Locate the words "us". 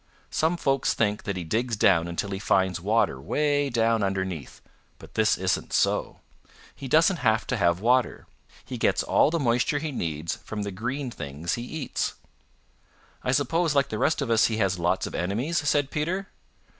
14.31-14.45